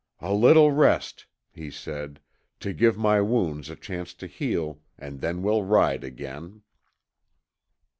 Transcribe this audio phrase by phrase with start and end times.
[0.19, 2.19] "A little rest," he said,
[2.59, 6.63] "to give my wounds a chance to heal, and then we'll ride again!"